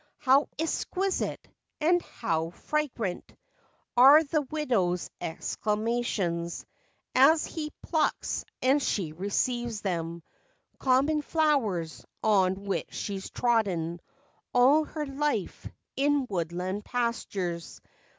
How 0.17 0.47
exquisite! 0.57 1.47
And 1.79 2.01
how 2.01 2.49
fragrant!" 2.49 3.35
Are 3.95 4.23
the 4.23 4.41
widow's 4.41 5.11
exclamations 5.21 6.65
As 7.13 7.45
he 7.45 7.69
plucks 7.83 8.43
and 8.63 8.81
she 8.81 9.11
receives 9.13 9.81
them— 9.81 10.23
Common 10.79 11.21
flowers, 11.21 12.03
on 12.23 12.63
which 12.65 12.91
she's 12.91 13.29
trodden 13.29 14.01
All 14.55 14.85
her 14.85 15.05
life, 15.05 15.67
in 15.95 16.25
woodland 16.27 16.83
pastures. 16.83 17.79